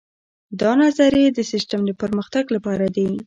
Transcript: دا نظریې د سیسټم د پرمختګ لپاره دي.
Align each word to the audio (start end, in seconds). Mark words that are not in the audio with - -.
دا 0.61 0.71
نظریې 0.83 1.27
د 1.33 1.39
سیسټم 1.51 1.81
د 1.85 1.91
پرمختګ 2.01 2.45
لپاره 2.55 2.85
دي. 2.95 3.09